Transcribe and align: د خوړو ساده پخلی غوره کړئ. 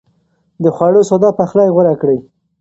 د 0.63 0.65
خوړو 0.75 1.01
ساده 1.09 1.29
پخلی 1.39 1.67
غوره 1.75 1.93
کړئ. 2.01 2.19